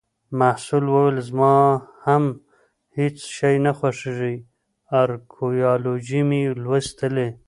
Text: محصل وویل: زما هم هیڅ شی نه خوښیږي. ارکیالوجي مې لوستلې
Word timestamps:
محصل 0.39 0.83
وویل: 0.89 1.17
زما 1.29 1.55
هم 2.05 2.23
هیڅ 2.97 3.17
شی 3.35 3.55
نه 3.65 3.71
خوښیږي. 3.77 4.35
ارکیالوجي 5.01 6.21
مې 6.29 6.41
لوستلې 6.63 7.27